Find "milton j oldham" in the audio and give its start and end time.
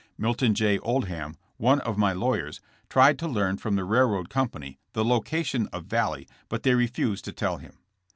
0.17-1.35